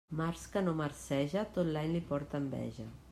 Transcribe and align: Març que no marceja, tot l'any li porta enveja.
Març 0.19 0.45
que 0.53 0.63
no 0.63 0.73
marceja, 0.79 1.43
tot 1.59 1.71
l'any 1.77 1.95
li 1.99 2.03
porta 2.13 2.41
enveja. 2.47 2.89